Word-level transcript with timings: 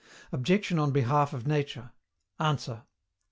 OBJECTION 0.31 0.79
ON 0.79 0.89
BEHALF 0.89 1.31
OF 1.31 1.45
NATURE. 1.45 1.91
ANSWER. 2.39 2.85